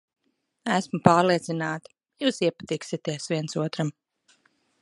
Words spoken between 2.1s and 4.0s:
jūs iepatiksieties viens otram.